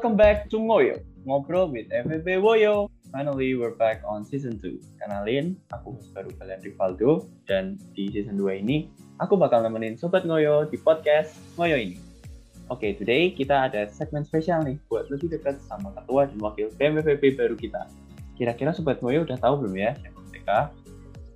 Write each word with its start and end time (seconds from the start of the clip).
Welcome 0.00 0.16
back 0.16 0.48
to 0.48 0.56
Ngoyo, 0.56 0.96
Ngobrol 1.28 1.76
with 1.76 1.92
FVP 1.92 2.40
Woyo. 2.40 2.88
Finally, 3.12 3.52
we're 3.52 3.76
back 3.76 4.00
on 4.08 4.24
season 4.24 4.56
2. 4.56 4.96
Kenalin, 4.96 5.60
aku 5.76 5.92
baru 6.16 6.32
kalian 6.40 6.64
Rivaldo, 6.64 7.28
dan 7.44 7.76
di 7.92 8.08
season 8.08 8.40
2 8.40 8.64
ini, 8.64 8.88
aku 9.20 9.36
bakal 9.36 9.60
nemenin 9.60 10.00
Sobat 10.00 10.24
Ngoyo 10.24 10.64
di 10.72 10.80
podcast 10.80 11.36
Ngoyo 11.60 11.76
ini. 11.76 12.00
Oke, 12.72 12.80
okay, 12.80 12.90
today 12.96 13.28
kita 13.36 13.68
ada 13.68 13.92
segmen 13.92 14.24
spesial 14.24 14.64
nih, 14.64 14.80
buat 14.88 15.12
lebih 15.12 15.36
dekat 15.36 15.60
sama 15.68 15.92
ketua 15.92 16.32
dan 16.32 16.40
wakil 16.40 16.72
BMFVP 16.80 17.36
baru 17.36 17.60
kita. 17.60 17.84
Kira-kira 18.40 18.72
Sobat 18.72 19.04
Ngoyo 19.04 19.28
udah 19.28 19.36
tahu 19.36 19.68
belum 19.68 19.84
ya 19.84 19.92
siapa 20.00 20.20
mereka? 20.32 20.58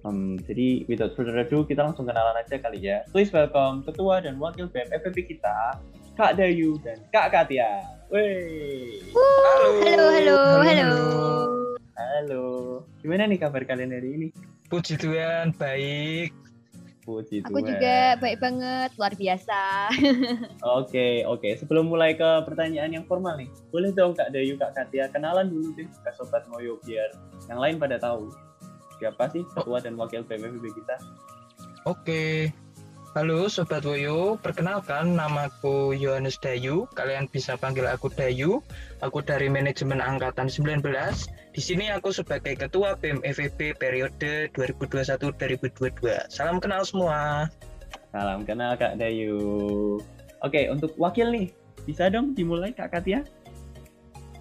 Um, 0.09 0.41
jadi, 0.41 0.89
without 0.89 1.13
further 1.13 1.37
ado, 1.37 1.69
kita 1.69 1.85
langsung 1.85 2.09
kenalan 2.09 2.41
aja 2.41 2.57
kali 2.57 2.81
ya. 2.81 3.05
Please 3.13 3.29
welcome 3.29 3.85
ketua 3.85 4.25
dan 4.25 4.41
wakil 4.41 4.73
BMFVP 4.73 5.37
kita, 5.37 5.85
Kak 6.15 6.39
Dayu 6.39 6.79
dan 6.79 7.03
Kak 7.11 7.35
Katia. 7.35 7.83
Wey. 8.07 9.03
Halo. 9.11 9.83
Halo, 9.83 10.07
halo, 10.15 10.39
halo. 10.63 10.91
Halo. 11.99 12.43
Gimana 13.03 13.27
nih 13.27 13.43
kabar 13.43 13.67
kalian 13.67 13.91
hari 13.91 14.09
ini? 14.15 14.29
Puji 14.71 14.95
Tuhan, 14.95 15.51
baik. 15.59 16.31
Puji 17.03 17.43
Tuhan. 17.43 17.51
Aku 17.51 17.59
juga 17.67 18.15
baik 18.23 18.39
banget, 18.39 18.95
luar 18.95 19.11
biasa. 19.19 19.91
Oke, 20.79 21.27
oke. 21.27 21.51
Sebelum 21.59 21.91
mulai 21.91 22.15
ke 22.15 22.31
pertanyaan 22.47 22.95
yang 22.95 23.05
formal 23.11 23.35
nih, 23.35 23.51
boleh 23.75 23.91
dong 23.91 24.15
Kak 24.15 24.31
Dayu, 24.31 24.55
Kak 24.55 24.79
Katia 24.79 25.11
kenalan 25.11 25.51
dulu 25.51 25.75
deh 25.75 25.91
ke 25.91 26.11
Sobat 26.15 26.47
Moyo 26.47 26.79
biar 26.87 27.11
yang 27.51 27.59
lain 27.59 27.77
pada 27.83 27.99
tahu. 27.99 28.31
Siapa 29.03 29.35
sih 29.35 29.43
ketua 29.51 29.83
dan 29.83 29.99
wakil 29.99 30.23
BMFB 30.23 30.63
kita? 30.79 30.97
Oke, 31.85 32.55
Halo 33.15 33.47
Sobat 33.47 33.87
Woyo, 33.87 34.35
perkenalkan 34.43 35.15
namaku 35.15 35.95
Yohanes 35.95 36.35
Dayu. 36.35 36.91
Kalian 36.99 37.31
bisa 37.31 37.55
panggil 37.55 37.87
aku 37.87 38.11
Dayu. 38.11 38.59
Aku 39.07 39.23
dari 39.23 39.47
manajemen 39.47 40.03
angkatan 40.03 40.51
19. 40.51 40.83
Di 41.55 41.63
sini 41.63 41.95
aku 41.95 42.11
sebagai 42.11 42.59
ketua 42.59 42.99
BEM 42.99 43.23
FEB 43.23 43.79
periode 43.79 44.51
2021-2022. 44.59 46.27
Salam 46.27 46.59
kenal 46.59 46.83
semua. 46.83 47.47
Salam 48.11 48.43
kenal 48.43 48.75
Kak 48.75 48.99
Dayu. 48.99 49.39
Oke, 50.43 50.67
untuk 50.67 50.91
wakil 50.99 51.31
nih, 51.31 51.55
bisa 51.87 52.11
dong 52.11 52.35
dimulai 52.35 52.75
Kak 52.75 52.99
Katia? 52.99 53.23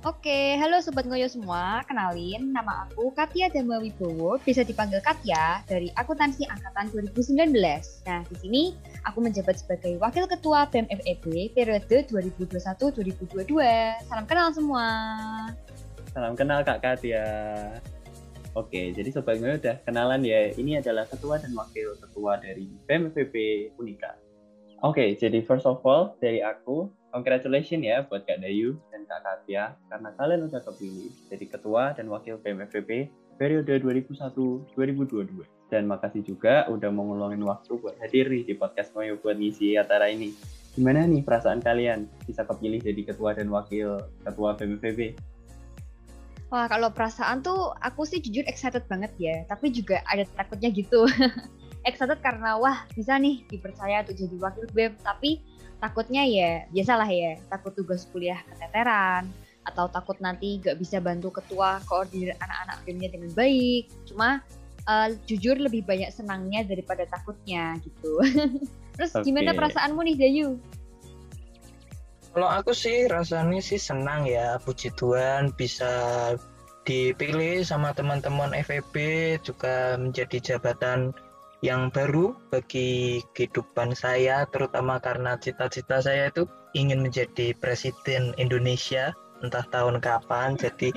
Oke, 0.03 0.59
halo 0.59 0.83
Sobat 0.83 1.07
Ngoyo 1.07 1.31
semua. 1.31 1.79
Kenalin, 1.87 2.51
nama 2.51 2.83
aku 2.83 3.15
Katia 3.15 3.47
Dhamma 3.47 3.79
Wibowo, 3.79 4.35
bisa 4.43 4.59
dipanggil 4.59 4.99
Katia 4.99 5.63
dari 5.63 5.95
akuntansi 5.95 6.43
angkatan 6.43 6.91
2019. 6.91 7.55
Nah, 8.03 8.19
di 8.27 8.35
sini 8.35 8.63
aku 9.07 9.23
menjabat 9.23 9.63
sebagai 9.63 9.95
Wakil 10.03 10.27
Ketua 10.27 10.67
BEM 10.67 10.91
FEB 10.91 11.55
periode 11.55 12.03
2021-2022. 12.11 13.55
Salam 14.03 14.27
kenal 14.27 14.51
semua. 14.51 14.87
Salam 16.11 16.35
kenal 16.35 16.67
Kak 16.67 16.83
Katia. 16.83 17.23
Oke, 18.59 18.91
jadi 18.91 19.07
Sobat 19.07 19.39
Ngoyo 19.39 19.55
udah 19.55 19.87
kenalan 19.87 20.19
ya. 20.27 20.51
Ini 20.51 20.83
adalah 20.83 21.07
Ketua 21.07 21.39
dan 21.39 21.55
Wakil 21.55 21.95
Ketua 21.95 22.43
dari 22.43 22.67
BEM 22.91 23.15
FEB 23.15 23.35
Unika. 23.79 24.19
Oke, 24.83 25.15
jadi 25.15 25.39
first 25.47 25.63
of 25.63 25.79
all, 25.87 26.19
dari 26.19 26.43
aku, 26.43 26.91
congratulations 27.13 27.85
ya 27.85 28.01
buat 28.09 28.25
Kak 28.25 28.41
Dayu 28.41 28.73
dan 28.89 29.05
Kak 29.05 29.21
Katia 29.21 29.77
karena 29.87 30.09
kalian 30.17 30.41
udah 30.49 30.61
kepilih 30.65 31.13
jadi 31.29 31.45
ketua 31.45 31.93
dan 31.93 32.09
wakil 32.09 32.41
PMFVP 32.41 33.13
periode 33.37 33.73
2001-2022. 33.85 35.45
Dan 35.69 35.89
makasih 35.89 36.21
juga 36.25 36.69
udah 36.69 36.89
mau 36.93 37.13
waktu 37.17 37.71
buat 37.81 37.97
hadir 38.01 38.29
di 38.29 38.53
podcast 38.57 38.93
Moyo 38.93 39.17
buat 39.21 39.37
ngisi 39.37 39.77
acara 39.77 40.09
ini. 40.09 40.33
Gimana 40.73 41.05
nih 41.05 41.21
perasaan 41.21 41.61
kalian 41.61 42.09
bisa 42.25 42.45
kepilih 42.45 42.81
jadi 42.81 43.13
ketua 43.13 43.37
dan 43.37 43.49
wakil 43.53 44.01
ketua 44.25 44.57
PMFVP? 44.57 45.17
Wah, 46.53 46.69
kalau 46.69 46.93
perasaan 46.93 47.41
tuh 47.41 47.73
aku 47.81 48.05
sih 48.05 48.21
jujur 48.21 48.45
excited 48.45 48.85
banget 48.85 49.09
ya, 49.17 49.41
tapi 49.49 49.73
juga 49.73 50.05
ada 50.05 50.21
takutnya 50.37 50.69
gitu. 50.69 51.09
excited 51.89 52.21
karena 52.23 52.55
wah 52.55 52.85
bisa 52.95 53.17
nih 53.17 53.43
dipercaya 53.49 54.05
untuk 54.05 54.15
jadi 54.15 54.35
wakil 54.37 54.65
BEM, 54.71 54.93
tapi 55.01 55.41
takutnya 55.83 56.23
ya 56.23 56.63
biasalah 56.71 57.09
ya 57.11 57.35
takut 57.51 57.75
tugas 57.75 58.07
kuliah 58.07 58.39
keteteran 58.47 59.27
atau 59.67 59.91
takut 59.91 60.15
nanti 60.23 60.63
gak 60.63 60.79
bisa 60.79 61.03
bantu 61.03 61.35
ketua 61.43 61.83
koordinir 61.87 62.35
anak-anak 62.39 62.83
timnya 62.87 63.11
dengan 63.11 63.31
baik. 63.35 63.91
Cuma 64.07 64.39
uh, 64.87 65.07
jujur 65.27 65.59
lebih 65.59 65.83
banyak 65.83 66.07
senangnya 66.15 66.63
daripada 66.63 67.03
takutnya 67.11 67.75
gitu. 67.83 68.23
Terus 68.95 69.11
okay. 69.11 69.27
gimana 69.27 69.51
perasaanmu 69.51 69.99
nih 70.07 70.15
Dayu 70.15 70.55
kalau 72.33 72.49
aku 72.49 72.73
sih 72.73 73.05
rasanya 73.05 73.61
sih 73.61 73.77
senang 73.77 74.25
ya 74.25 74.57
puji 74.57 74.89
Tuhan 74.97 75.53
bisa 75.53 75.93
dipilih 76.83 77.61
sama 77.63 77.93
teman-teman 77.93 78.51
FEB 78.65 78.93
juga 79.45 79.95
menjadi 79.95 80.41
jabatan 80.41 81.13
yang 81.63 81.87
baru 81.87 82.35
bagi 82.51 83.23
kehidupan 83.31 83.95
saya 83.95 84.43
terutama 84.51 84.99
karena 84.99 85.39
cita-cita 85.39 86.03
saya 86.03 86.27
itu 86.27 86.43
ingin 86.75 86.99
menjadi 87.07 87.55
presiden 87.55 88.35
Indonesia 88.35 89.15
entah 89.39 89.63
tahun 89.71 90.03
kapan. 90.03 90.59
Jadi 90.59 90.91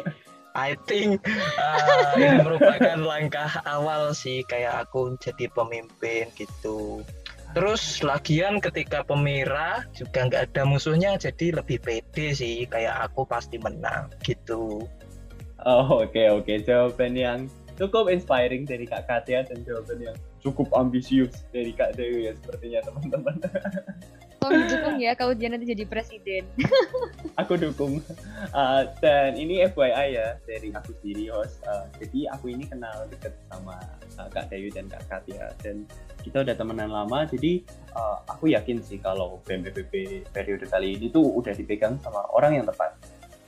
I 0.58 0.74
think 0.90 1.22
uh, 1.54 2.18
ini 2.18 2.40
merupakan 2.50 2.98
langkah 2.98 3.62
awal 3.62 4.10
sih 4.10 4.42
kayak 4.50 4.90
aku 4.90 5.14
jadi 5.22 5.46
pemimpin 5.54 6.34
gitu. 6.34 7.06
Terus 7.54 8.02
lagian 8.02 8.58
ketika 8.58 9.06
pemira 9.06 9.86
juga 9.94 10.26
nggak 10.26 10.50
ada 10.50 10.62
musuhnya 10.66 11.14
jadi 11.14 11.62
lebih 11.62 11.78
pede 11.78 12.34
sih 12.34 12.66
kayak 12.66 13.06
aku 13.06 13.22
pasti 13.22 13.62
menang 13.62 14.10
gitu. 14.26 14.82
Oh 15.62 15.86
oke 16.02 16.10
okay, 16.10 16.26
oke. 16.26 16.42
Okay. 16.42 16.66
jawaban 16.66 17.14
yang 17.14 17.40
cukup 17.76 18.08
inspiring 18.08 18.64
dari 18.64 18.88
Kak 18.88 19.04
Katia 19.06 19.44
dan 19.44 19.60
jawaban 19.62 20.00
yang 20.00 20.16
cukup 20.40 20.72
ambisius 20.72 21.44
dari 21.52 21.76
Kak 21.76 21.94
Dewi 21.94 22.28
ya 22.28 22.32
sepertinya 22.36 22.80
teman-teman. 22.88 23.36
Tolong 24.36 24.68
dukung 24.68 24.96
ya 25.00 25.12
kalau 25.16 25.32
dia 25.32 25.48
nanti 25.48 25.66
jadi 25.66 25.84
presiden. 25.88 26.44
aku 27.40 27.56
dukung. 27.56 27.98
Uh, 28.52 28.86
dan 29.00 29.34
ini 29.34 29.64
FYI 29.64 30.06
ya 30.12 30.28
dari 30.44 30.70
aku 30.70 30.92
sendiri 31.00 31.32
host. 31.32 31.60
Uh, 31.64 31.88
jadi 31.98 32.30
aku 32.36 32.52
ini 32.52 32.68
kenal 32.68 33.08
deket 33.08 33.32
sama 33.48 33.80
uh, 34.20 34.28
Kak 34.28 34.52
Dewi 34.52 34.70
dan 34.70 34.86
Kak 34.86 35.08
Katia 35.08 35.50
dan 35.64 35.88
kita 36.22 36.46
udah 36.46 36.54
temenan 36.54 36.92
lama. 36.92 37.24
Jadi 37.26 37.64
uh, 37.96 38.22
aku 38.28 38.52
yakin 38.52 38.78
sih 38.84 39.00
kalau 39.00 39.40
BMPPP 39.44 40.24
periode 40.30 40.68
kali 40.68 40.94
ini 41.00 41.08
tuh 41.08 41.26
udah 41.26 41.56
dipegang 41.56 41.98
sama 42.04 42.22
orang 42.30 42.60
yang 42.60 42.66
tepat. 42.68 42.92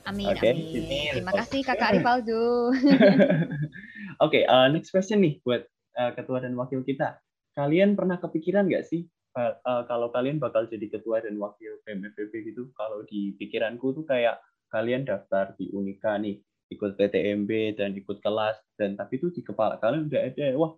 Amin, 0.09 0.25
okay. 0.33 0.57
amin. 0.57 1.21
Terima 1.21 1.33
kasih 1.37 1.61
Kakak 1.61 2.01
Rivaldo. 2.01 2.73
Oke, 4.19 4.43
okay, 4.43 4.51
uh, 4.51 4.67
next 4.67 4.91
question 4.91 5.23
nih 5.23 5.39
buat 5.47 5.63
uh, 5.95 6.11
ketua 6.11 6.43
dan 6.43 6.51
wakil 6.59 6.83
kita. 6.83 7.23
Kalian 7.55 7.95
pernah 7.95 8.19
kepikiran 8.19 8.67
nggak 8.67 8.83
sih 8.83 9.07
uh, 9.39 9.55
uh, 9.63 9.87
kalau 9.87 10.11
kalian 10.11 10.43
bakal 10.43 10.67
jadi 10.67 10.91
ketua 10.91 11.23
dan 11.23 11.39
wakil 11.39 11.79
PMFPP 11.87 12.51
gitu? 12.51 12.67
Kalau 12.75 13.07
di 13.07 13.31
pikiranku 13.39 13.95
tuh 13.95 14.03
kayak 14.03 14.43
kalian 14.75 15.07
daftar 15.07 15.55
di 15.55 15.71
Unika 15.71 16.19
nih, 16.19 16.35
ikut 16.67 16.99
PTMB 16.99 17.79
dan 17.79 17.95
ikut 17.95 18.19
kelas 18.19 18.59
dan 18.75 18.99
tapi 18.99 19.17
itu 19.17 19.31
di 19.33 19.41
kepala 19.41 19.81
kalian 19.81 20.05
udah 20.05 20.21
ada 20.21 20.47
wah 20.53 20.75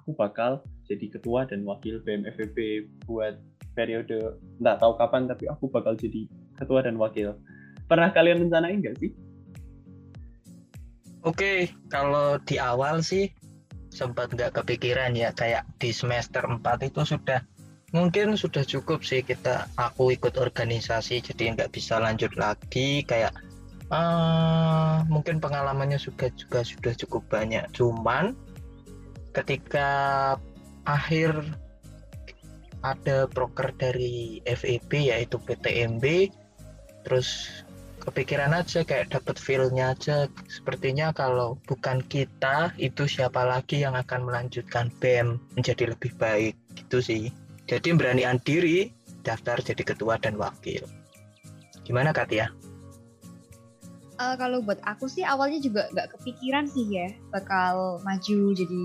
aku 0.00 0.16
bakal 0.16 0.64
jadi 0.88 1.06
ketua 1.18 1.50
dan 1.50 1.66
wakil 1.68 1.98
PMFPP 2.02 2.88
buat 3.10 3.36
periode 3.74 4.38
nggak 4.62 4.78
tahu 4.78 4.94
kapan 4.96 5.26
tapi 5.26 5.50
aku 5.50 5.66
bakal 5.66 5.98
jadi 5.98 6.30
ketua 6.54 6.86
dan 6.86 6.94
wakil. 6.94 7.34
Pernah 7.90 8.14
kalian 8.14 8.46
rencanain 8.46 8.80
nggak 8.80 9.02
sih? 9.02 9.10
Oke, 11.24 11.72
kalau 11.88 12.36
di 12.44 12.60
awal 12.60 13.00
sih 13.00 13.32
sempat 13.88 14.28
nggak 14.34 14.60
kepikiran 14.60 15.16
ya 15.16 15.32
kayak 15.32 15.64
di 15.80 15.94
semester 15.94 16.44
4 16.44 16.60
itu 16.84 17.00
sudah 17.06 17.40
mungkin 17.94 18.34
sudah 18.34 18.66
cukup 18.66 19.06
sih 19.06 19.22
kita 19.22 19.70
aku 19.78 20.10
ikut 20.10 20.34
organisasi 20.34 21.22
jadi 21.22 21.54
nggak 21.54 21.70
bisa 21.70 22.02
lanjut 22.02 22.34
lagi 22.34 23.06
kayak 23.06 23.30
uh, 23.88 25.06
mungkin 25.06 25.38
pengalamannya 25.38 25.96
juga 25.96 26.28
juga 26.34 26.60
sudah 26.60 26.92
cukup 26.92 27.22
banyak. 27.30 27.64
Cuman 27.72 28.36
ketika 29.32 29.88
akhir 30.84 31.32
ada 32.84 33.24
proker 33.32 33.72
dari 33.80 34.44
FEB 34.44 35.08
yaitu 35.08 35.40
PTMB 35.40 36.28
terus 37.08 37.62
kepikiran 38.04 38.52
aja 38.52 38.84
kayak 38.84 39.10
dapat 39.10 39.36
feelnya 39.40 39.96
aja. 39.96 40.28
Sepertinya 40.46 41.10
kalau 41.10 41.56
bukan 41.64 42.04
kita 42.04 42.70
itu 42.76 43.08
siapa 43.08 43.42
lagi 43.42 43.80
yang 43.80 43.96
akan 43.96 44.28
melanjutkan 44.28 44.92
BEM 45.00 45.40
menjadi 45.56 45.96
lebih 45.96 46.12
baik 46.20 46.54
gitu 46.76 47.00
sih. 47.00 47.32
Jadi 47.64 47.96
beranian 47.96 48.36
diri 48.44 48.92
daftar 49.24 49.58
jadi 49.64 49.82
ketua 49.82 50.20
dan 50.20 50.36
wakil. 50.36 50.84
Gimana 51.82 52.12
Katia? 52.12 52.52
Uh, 54.14 54.38
kalau 54.38 54.62
buat 54.62 54.78
aku 54.86 55.10
sih 55.10 55.26
awalnya 55.26 55.58
juga 55.58 55.90
nggak 55.90 56.14
kepikiran 56.14 56.70
sih 56.70 56.86
ya 56.86 57.10
bakal 57.34 57.98
maju 58.06 58.38
jadi 58.54 58.82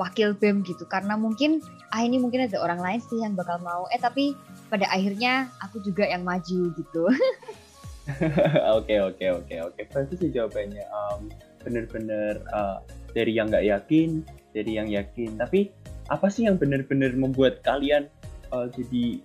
wakil 0.00 0.32
BEM 0.38 0.64
gitu. 0.64 0.88
Karena 0.88 1.18
mungkin 1.18 1.60
ah 1.92 2.00
ini 2.00 2.16
mungkin 2.16 2.48
ada 2.48 2.62
orang 2.62 2.80
lain 2.80 3.00
sih 3.02 3.20
yang 3.20 3.36
bakal 3.36 3.60
mau. 3.60 3.84
Eh 3.92 4.00
tapi 4.00 4.32
pada 4.70 4.86
akhirnya 4.88 5.50
aku 5.58 5.82
juga 5.82 6.06
yang 6.06 6.22
maju 6.22 6.70
gitu 6.78 7.02
Oke 8.78 8.96
oke 9.00 9.26
oke 9.30 9.54
oke. 9.60 9.80
Berarti 9.90 10.14
sih 10.18 10.30
jawabannya 10.32 10.84
um, 10.90 11.30
bener-bener 11.62 12.40
uh, 12.54 12.80
dari 13.12 13.36
yang 13.36 13.50
nggak 13.50 13.66
yakin, 13.66 14.24
dari 14.54 14.78
yang 14.78 14.88
yakin. 14.88 15.36
Tapi 15.36 15.70
apa 16.10 16.26
sih 16.26 16.46
yang 16.48 16.58
bener-bener 16.58 17.14
membuat 17.14 17.62
kalian 17.62 18.10
uh, 18.50 18.66
jadi 18.70 19.22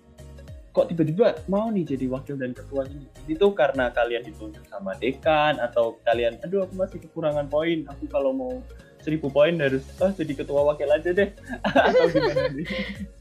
kok 0.76 0.92
tiba-tiba 0.92 1.40
mau 1.48 1.72
nih 1.72 1.88
jadi 1.96 2.06
wakil 2.12 2.36
dan 2.36 2.52
ketua 2.52 2.84
ini? 2.84 3.08
Itu 3.24 3.56
karena 3.56 3.88
kalian 3.88 4.28
ditunjuk 4.28 4.68
sama 4.68 4.92
dekan 5.00 5.56
atau 5.56 5.96
kalian, 6.04 6.36
aduh 6.44 6.68
aku 6.68 6.76
masih 6.76 6.98
kekurangan 7.00 7.48
poin, 7.48 7.88
aku 7.88 8.04
kalau 8.12 8.36
mau 8.36 8.60
seribu 9.06 9.30
poin 9.30 9.54
harus 9.62 9.86
oh, 10.02 10.10
jadi 10.10 10.34
ketua 10.34 10.66
wakil 10.66 10.90
aja 10.90 11.14
deh 11.14 11.30
atau 11.86 12.10
gimana 12.10 12.50
nih? 12.50 12.66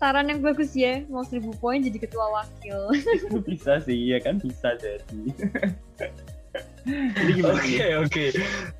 Saran 0.01 0.33
yang 0.33 0.41
bagus 0.41 0.73
ya, 0.73 1.05
mau 1.05 1.21
seribu 1.21 1.53
poin 1.61 1.77
jadi 1.85 2.01
ketua 2.01 2.25
wakil. 2.33 2.89
Itu 2.97 3.37
bisa 3.53 3.77
sih, 3.85 4.09
ya 4.09 4.17
kan 4.17 4.41
bisa 4.41 4.73
jadi. 4.81 5.21
Jadi 6.89 7.31
gimana? 7.37 7.61
Oke 7.61 7.69
okay, 7.77 7.91
oke. 8.01 8.09
Okay. 8.09 8.29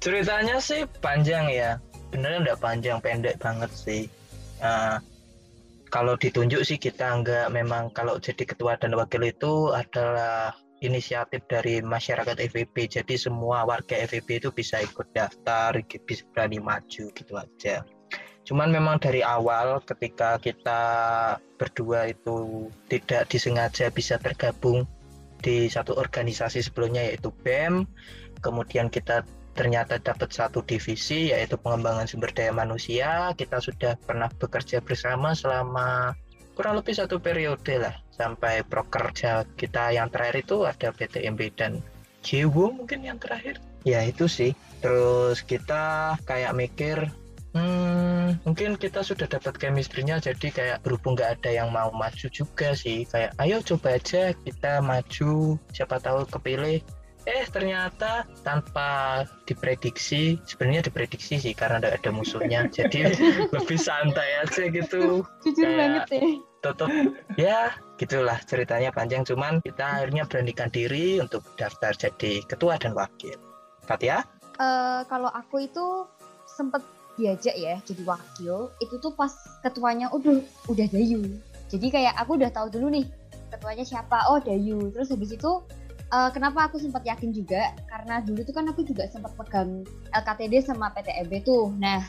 Ceritanya 0.01 0.57
sih 0.57 0.89
panjang 1.05 1.45
ya. 1.53 1.77
Benernya 2.09 2.49
udah 2.49 2.57
panjang 2.57 2.97
pendek 2.97 3.37
banget 3.37 3.69
sih. 3.69 4.09
Uh, 4.57 4.97
kalau 5.93 6.17
ditunjuk 6.17 6.65
sih 6.65 6.81
kita 6.81 7.21
nggak 7.21 7.53
memang 7.53 7.93
kalau 7.93 8.17
jadi 8.17 8.43
ketua 8.49 8.75
dan 8.81 8.97
wakil 8.97 9.21
itu 9.21 9.69
adalah 9.69 10.57
inisiatif 10.85 11.43
dari 11.49 11.81
masyarakat 11.81 12.37
FVP 12.37 13.01
jadi 13.01 13.15
semua 13.17 13.65
warga 13.65 13.97
FVP 13.97 14.45
itu 14.45 14.49
bisa 14.53 14.79
ikut 14.79 15.09
daftar 15.11 15.75
bisa 15.81 16.23
berani 16.31 16.61
maju 16.61 17.05
gitu 17.11 17.33
aja. 17.35 17.81
Cuman 18.45 18.69
memang 18.69 19.01
dari 19.01 19.25
awal 19.25 19.81
ketika 19.81 20.37
kita 20.37 20.81
berdua 21.57 22.13
itu 22.13 22.69
tidak 22.85 23.25
disengaja 23.33 23.89
bisa 23.89 24.21
tergabung 24.21 24.85
di 25.41 25.65
satu 25.65 25.97
organisasi 25.97 26.61
sebelumnya 26.61 27.09
yaitu 27.09 27.33
BEM. 27.41 27.89
Kemudian 28.45 28.93
kita 28.93 29.25
ternyata 29.57 29.97
dapat 29.97 30.29
satu 30.29 30.61
divisi 30.61 31.33
yaitu 31.33 31.57
pengembangan 31.57 32.05
sumber 32.05 32.29
daya 32.37 32.53
manusia. 32.53 33.33
Kita 33.33 33.57
sudah 33.57 33.97
pernah 34.05 34.29
bekerja 34.29 34.77
bersama 34.85 35.33
selama 35.33 36.13
kurang 36.53 36.77
lebih 36.77 36.93
satu 36.93 37.17
periode 37.17 37.81
lah 37.81 38.04
sampai 38.15 38.63
prokerja 38.63 39.43
kita 39.59 39.91
yang 39.91 40.07
terakhir 40.07 40.47
itu 40.47 40.63
ada 40.63 40.95
PTMB 40.95 41.41
dan 41.59 41.83
Jiwo 42.23 42.71
mungkin 42.71 43.03
yang 43.05 43.19
terakhir. 43.19 43.59
Ya 43.85 44.01
itu 44.01 44.25
sih. 44.25 44.55
Terus 44.81 45.43
kita 45.45 46.15
kayak 46.25 46.55
mikir 46.57 47.11
Hmm, 47.55 48.35
mungkin 48.43 48.75
kita 48.75 48.99
sudah 48.99 49.31
dapat 49.31 49.55
chemistry-nya 49.55 50.19
jadi 50.19 50.47
kayak 50.51 50.77
berhubung 50.83 51.15
nggak 51.15 51.39
ada 51.39 51.63
yang 51.63 51.71
mau 51.71 51.87
maju 51.87 52.27
juga 52.27 52.75
sih. 52.75 53.07
Kayak 53.07 53.31
ayo 53.39 53.63
coba 53.63 53.95
aja 53.95 54.35
kita 54.35 54.83
maju 54.83 55.55
siapa 55.71 56.03
tahu 56.03 56.27
kepilih. 56.27 56.83
Eh 57.23 57.47
ternyata 57.47 58.27
tanpa 58.43 59.23
diprediksi 59.47 60.35
sebenarnya 60.43 60.91
diprediksi 60.91 61.39
sih 61.39 61.55
karena 61.55 61.79
tidak 61.79 62.03
ada 62.03 62.11
musuhnya. 62.11 62.67
Jadi 62.67 63.07
lebih 63.55 63.79
santai 63.79 64.43
aja 64.43 64.63
gitu. 64.67 65.23
Jujur 65.47 65.69
banget 65.79 66.11
ya 66.11 66.54
tetap 66.65 66.89
ya 67.37 67.69
gitulah 68.01 68.41
ceritanya 68.49 68.89
panjang. 68.89 69.21
Cuman 69.21 69.61
kita 69.61 70.01
akhirnya 70.01 70.25
beranikan 70.25 70.73
diri 70.73 71.21
untuk 71.21 71.45
daftar 71.53 71.93
jadi 71.93 72.41
ketua 72.49 72.81
dan 72.81 72.97
wakil. 72.97 73.37
Katia 73.85 74.25
uh, 74.59 75.01
kalau 75.07 75.29
aku 75.31 75.67
itu 75.67 76.07
sempet 76.49 76.81
diajak 77.15 77.55
ya 77.55 77.79
jadi 77.87 78.03
wakil 78.03 78.67
itu 78.83 78.95
tuh 78.99 79.11
pas 79.15 79.31
ketuanya 79.63 80.11
udah 80.11 80.43
udah 80.67 80.87
Dayu. 80.91 81.23
Jadi 81.71 81.87
kayak 81.89 82.15
aku 82.19 82.35
udah 82.37 82.51
tahu 82.51 82.67
dulu 82.71 82.91
nih 82.91 83.07
ketuanya 83.51 83.87
siapa. 83.87 84.27
Oh 84.27 84.39
Dayu. 84.43 84.91
Terus 84.91 85.15
habis 85.15 85.31
itu 85.31 85.63
uh, 86.11 86.29
kenapa 86.35 86.67
aku 86.67 86.75
sempat 86.75 87.07
yakin 87.07 87.31
juga? 87.31 87.71
Karena 87.87 88.19
dulu 88.19 88.43
tuh 88.43 88.53
kan 88.55 88.67
aku 88.67 88.83
juga 88.83 89.07
sempat 89.07 89.31
pegang 89.39 89.87
LKTD 90.11 90.53
sama 90.67 90.91
PTEB 90.91 91.31
tuh. 91.47 91.71
Nah 91.79 92.03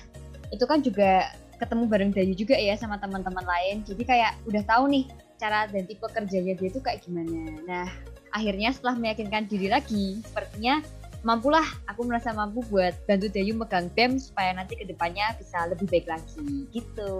itu 0.51 0.65
kan 0.67 0.83
juga 0.83 1.31
ketemu 1.57 1.85
bareng 1.89 2.13
Dayu 2.13 2.35
juga 2.37 2.57
ya 2.57 2.77
sama 2.77 3.01
teman-teman 3.01 3.45
lain. 3.45 3.83
Jadi 3.83 4.03
kayak 4.05 4.37
udah 4.45 4.63
tahu 4.65 4.93
nih 4.93 5.05
cara 5.37 5.69
dan 5.69 5.85
tipe 5.85 6.07
kerjanya 6.09 6.55
dia 6.57 6.69
tuh 6.73 6.83
kayak 6.85 7.05
gimana. 7.05 7.53
Nah 7.65 7.89
akhirnya 8.33 8.73
setelah 8.73 8.97
meyakinkan 9.01 9.49
diri 9.49 9.73
lagi 9.73 10.21
sepertinya 10.25 10.85
mampulah 11.25 11.65
aku 11.91 12.07
merasa 12.07 12.31
mampu 12.31 12.63
buat 12.71 12.95
bantu 13.09 13.27
Dayu 13.33 13.57
megang 13.57 13.91
BEM 13.97 14.21
supaya 14.21 14.55
nanti 14.55 14.79
ke 14.79 14.85
depannya 14.87 15.35
bisa 15.41 15.67
lebih 15.67 15.91
baik 15.91 16.07
lagi. 16.07 16.69
Gitu. 16.71 17.15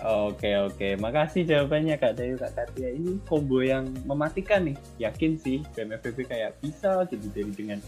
Oke 0.00 0.56
oke, 0.56 0.96
makasih 0.96 1.44
jawabannya 1.44 2.00
Kak 2.00 2.16
Dayu 2.16 2.40
Kak 2.40 2.56
Katia. 2.56 2.88
Ini 2.88 3.20
combo 3.28 3.60
yang 3.60 3.84
mematikan 4.08 4.64
nih. 4.64 4.76
Yakin 4.96 5.36
sih 5.36 5.60
BMFBB 5.76 6.24
kayak 6.24 6.56
bisa 6.64 7.04
jadi 7.04 7.28
dari 7.36 7.52
dengan 7.52 7.78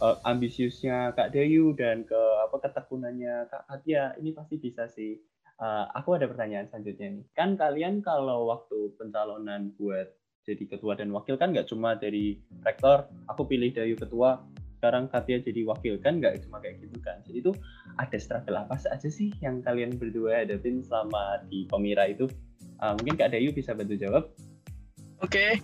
uh, 0.00 0.16
ambisiusnya 0.26 1.12
Kak 1.14 1.36
Dayu 1.36 1.76
dan 1.76 2.08
ke 2.08 2.20
apa 2.48 2.56
ketekunannya 2.60 3.46
Kak 3.52 3.64
Katia. 3.68 4.16
Ini 4.16 4.32
pasti 4.34 4.56
bisa 4.56 4.88
sih. 4.88 5.16
Uh, 5.60 5.84
aku 5.92 6.16
ada 6.16 6.24
pertanyaan 6.24 6.72
selanjutnya 6.72 7.20
nih. 7.20 7.24
Kan 7.36 7.60
kalian 7.60 8.00
kalau 8.00 8.48
waktu 8.48 8.96
pencalonan 8.96 9.76
buat 9.76 10.08
jadi 10.48 10.64
ketua 10.64 10.96
dan 10.96 11.12
wakil 11.12 11.36
kan 11.36 11.52
nggak 11.52 11.68
cuma 11.68 12.00
dari 12.00 12.40
rektor, 12.64 13.04
aku 13.28 13.44
pilih 13.44 13.68
Dayu 13.76 13.92
ketua, 13.92 14.40
sekarang 14.80 15.12
Katia 15.12 15.44
jadi 15.44 15.68
wakil 15.68 16.00
kan 16.00 16.24
nggak 16.24 16.48
cuma 16.48 16.56
kayak 16.64 16.80
gitu 16.80 16.96
kan 17.04 17.20
jadi 17.28 17.44
itu 17.44 17.52
ada 18.00 18.16
struggle 18.16 18.56
apa 18.56 18.80
saja 18.80 19.12
sih 19.12 19.28
yang 19.44 19.60
kalian 19.60 20.00
berdua 20.00 20.40
hadapin 20.40 20.80
selama 20.80 21.44
di 21.52 21.68
Pemira 21.68 22.08
itu 22.08 22.24
uh, 22.80 22.96
mungkin 22.96 23.20
Kak 23.20 23.36
Dayu 23.36 23.52
bisa 23.52 23.76
bantu 23.76 24.00
jawab 24.00 24.32
oke 25.20 25.28
okay. 25.28 25.60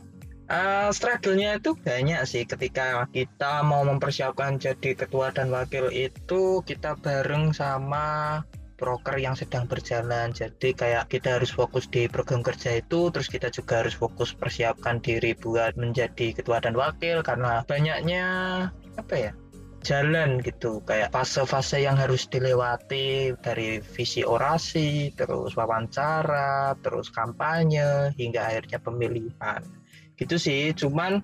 Uh, 0.46 0.94
struggle-nya 0.94 1.58
itu 1.58 1.74
banyak 1.74 2.22
sih. 2.22 2.46
Ketika 2.46 3.02
kita 3.10 3.66
mau 3.66 3.82
mempersiapkan 3.82 4.62
jadi 4.62 4.94
ketua 4.94 5.34
dan 5.34 5.50
wakil 5.50 5.90
itu 5.90 6.62
kita 6.62 6.94
bareng 7.02 7.50
sama 7.50 8.40
broker 8.78 9.18
yang 9.18 9.34
sedang 9.34 9.66
berjalan. 9.66 10.30
Jadi 10.30 10.70
kayak 10.70 11.10
kita 11.10 11.40
harus 11.40 11.50
fokus 11.50 11.90
di 11.90 12.06
program 12.06 12.46
kerja 12.46 12.78
itu 12.78 13.10
terus 13.10 13.26
kita 13.26 13.50
juga 13.50 13.82
harus 13.82 13.98
fokus 13.98 14.30
persiapkan 14.36 15.02
diri 15.02 15.34
buat 15.34 15.74
menjadi 15.74 16.36
ketua 16.36 16.62
dan 16.62 16.78
wakil 16.78 17.26
karena 17.26 17.66
banyaknya 17.66 18.24
apa 18.94 19.14
ya 19.18 19.32
jalan 19.82 20.38
gitu. 20.46 20.78
Kayak 20.86 21.10
fase-fase 21.10 21.82
yang 21.82 21.98
harus 21.98 22.30
dilewati 22.30 23.34
dari 23.42 23.82
visi 23.82 24.22
orasi 24.22 25.10
terus 25.18 25.58
wawancara 25.58 26.78
terus 26.86 27.10
kampanye 27.10 28.14
hingga 28.14 28.46
akhirnya 28.46 28.78
pemilihan 28.78 29.62
gitu 30.16 30.36
sih 30.40 30.72
cuman 30.72 31.20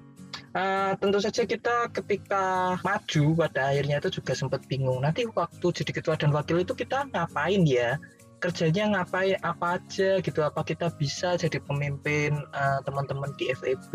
uh, 0.56 0.92
tentu 0.96 1.18
saja 1.20 1.42
kita 1.44 1.90
ketika 1.92 2.76
maju 2.80 3.25
pada 3.44 3.72
akhirnya 3.72 4.00
itu 4.00 4.20
juga 4.22 4.32
sempat 4.37 4.64
bingung. 4.68 5.04
Nanti 5.04 5.28
waktu 5.28 5.66
jadi 5.82 5.92
ketua 5.92 6.14
dan 6.16 6.32
wakil 6.32 6.61
itu 6.62 6.72
kita 6.76 7.08
ngapain 7.12 7.62
ya? 7.64 7.96
Kerjanya 8.42 8.99
ngapain 8.99 9.38
apa 9.40 9.78
aja 9.78 10.18
gitu? 10.18 10.40
Apa 10.42 10.66
kita 10.66 10.90
bisa 10.99 11.38
jadi 11.38 11.62
pemimpin 11.62 12.34
uh, 12.52 12.80
teman-teman 12.82 13.30
di 13.38 13.54
FEB 13.54 13.92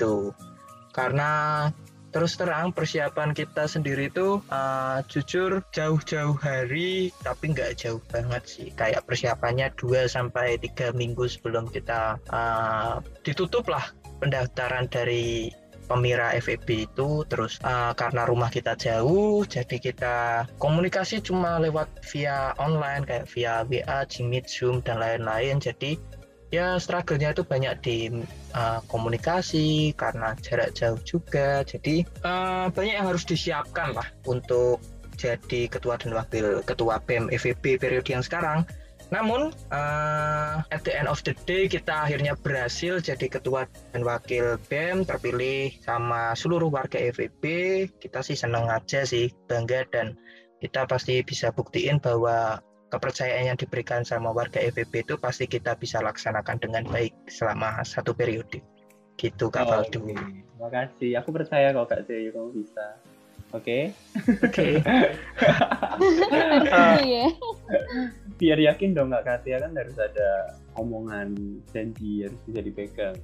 tuh 0.00 0.34
karena 0.90 1.30
terus 2.08 2.40
terang 2.40 2.72
persiapan 2.72 3.36
kita 3.36 3.68
sendiri 3.68 4.08
itu 4.08 4.40
uh, 4.48 4.98
jujur 5.12 5.60
jauh-jauh 5.76 6.40
hari 6.40 7.12
tapi 7.20 7.52
nggak 7.52 7.78
jauh 7.78 8.00
banget 8.08 8.42
sih. 8.48 8.68
Kayak 8.74 9.06
persiapannya 9.06 9.70
2 9.76 10.08
sampai 10.08 10.58
tiga 10.58 10.90
minggu 10.96 11.28
sebelum 11.28 11.68
kita 11.68 12.18
uh, 12.32 13.04
ditutup 13.22 13.68
lah 13.68 13.92
pendaftaran 14.18 14.90
dari 14.90 15.54
pemira 15.88 16.36
FEB 16.36 16.84
itu 16.84 17.24
terus 17.26 17.56
uh, 17.64 17.96
karena 17.96 18.28
rumah 18.28 18.52
kita 18.52 18.76
jauh 18.76 19.42
jadi 19.48 19.76
kita 19.80 20.16
komunikasi 20.60 21.24
cuma 21.24 21.56
lewat 21.56 21.88
via 22.12 22.52
online 22.60 23.08
kayak 23.08 23.26
via 23.32 23.64
WA, 23.64 24.04
Jimit, 24.04 24.44
Zoom 24.46 24.84
dan 24.84 25.00
lain-lain. 25.00 25.56
Jadi 25.58 25.96
ya 26.52 26.76
struggle-nya 26.76 27.32
itu 27.32 27.44
banyak 27.44 27.74
di 27.80 27.98
uh, 28.52 28.80
komunikasi 28.92 29.96
karena 29.96 30.36
jarak 30.44 30.76
jauh 30.76 31.00
juga. 31.02 31.64
Jadi 31.64 32.04
uh, 32.22 32.68
banyak 32.68 32.94
yang 33.00 33.08
harus 33.08 33.24
disiapkan 33.24 33.96
lah 33.96 34.06
untuk 34.28 34.84
jadi 35.18 35.66
ketua 35.66 35.98
dan 35.98 36.14
wakil 36.14 36.62
ketua 36.62 37.02
BEM 37.02 37.32
FEB 37.34 37.80
periode 37.80 38.06
yang 38.06 38.22
sekarang 38.22 38.62
namun 39.08 39.56
uh, 39.72 40.60
at 40.68 40.84
the 40.84 40.92
end 40.92 41.08
of 41.08 41.20
the 41.24 41.32
day 41.48 41.64
kita 41.64 42.04
akhirnya 42.04 42.36
berhasil 42.36 43.00
jadi 43.00 43.26
ketua 43.28 43.64
dan 43.96 44.04
wakil 44.04 44.60
BEM 44.68 45.08
terpilih 45.08 45.72
sama 45.80 46.36
seluruh 46.36 46.68
warga 46.68 47.00
FEB 47.00 47.44
kita 47.96 48.20
sih 48.20 48.36
seneng 48.36 48.68
aja 48.68 49.08
sih 49.08 49.32
bangga 49.48 49.88
dan 49.88 50.12
kita 50.58 50.84
pasti 50.90 51.22
bisa 51.22 51.54
buktiin 51.54 52.02
bahwa 52.02 52.58
kepercayaan 52.88 53.54
yang 53.54 53.58
diberikan 53.58 54.02
sama 54.02 54.32
warga 54.32 54.58
FVP 54.58 55.04
itu 55.04 55.14
pasti 55.20 55.44
kita 55.44 55.76
bisa 55.76 56.00
laksanakan 56.00 56.56
dengan 56.58 56.84
baik 56.88 57.12
selama 57.28 57.84
satu 57.84 58.16
periode. 58.16 58.64
Gitu 59.20 59.50
Kak 59.52 59.64
oh, 59.66 59.70
Valdo. 59.70 59.98
Okay. 60.02 60.16
Terima 60.16 60.68
kasih. 60.72 61.10
Aku 61.20 61.30
percaya 61.30 61.70
kok 61.70 61.86
Kak 61.90 62.00
Dewi 62.08 62.32
kamu 62.32 62.50
bisa. 62.64 62.86
Oke. 63.56 63.92
Oke. 64.44 64.68
Iya. 67.02 67.34
Biar 68.38 68.58
yakin 68.60 68.94
dong 68.94 69.10
Kak 69.10 69.26
Katia 69.26 69.58
kan 69.58 69.74
harus 69.74 69.98
ada 69.98 70.54
omongan 70.78 71.34
janji 71.74 72.22
harus 72.22 72.38
bisa 72.46 72.60
dipegang. 72.62 73.18